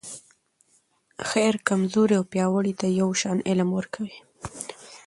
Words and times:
خير 1.29 1.53
کمزورې 1.67 2.13
او 2.19 2.23
پیاوړي 2.31 2.73
ته 2.79 2.85
یو 2.99 3.09
شان 3.21 3.37
علم 3.49 3.69
ورکوي. 3.77 4.17